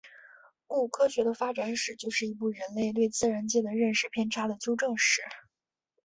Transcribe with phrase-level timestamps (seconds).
[0.65, 5.21] 故科学的发展史就是一部人类对自然界的认识偏差的纠正史。